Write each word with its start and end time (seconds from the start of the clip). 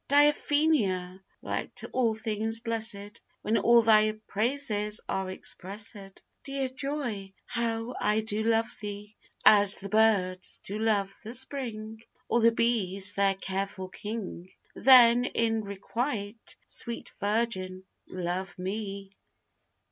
Diaphenia, 0.09 1.21
like 1.43 1.75
to 1.75 1.87
all 1.89 2.15
things 2.15 2.59
blessèd, 2.61 3.19
When 3.43 3.55
all 3.55 3.83
thy 3.83 4.13
praises 4.27 4.99
are 5.07 5.27
expressèd, 5.27 6.17
Dear 6.43 6.69
joy, 6.69 7.33
how 7.45 7.93
I 8.01 8.21
do 8.21 8.41
love 8.41 8.75
thee! 8.81 9.15
As 9.45 9.75
the 9.75 9.89
birds 9.89 10.59
do 10.63 10.79
love 10.79 11.13
the 11.23 11.35
spring, 11.35 12.01
Or 12.27 12.41
the 12.41 12.51
bees 12.51 13.13
their 13.13 13.35
careful 13.35 13.89
king: 13.89 14.49
Then, 14.73 15.23
in 15.25 15.61
requite, 15.63 16.55
sweet 16.65 17.13
virgin, 17.19 17.83
love 18.07 18.57
me! 18.57 19.11